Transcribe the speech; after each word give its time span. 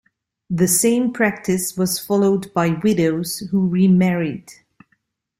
The 0.49 0.67
same 0.67 1.13
practice 1.13 1.77
was 1.77 1.99
followed 1.99 2.51
by 2.55 2.69
widows 2.71 3.37
who 3.51 3.67
remarried. 3.69 4.49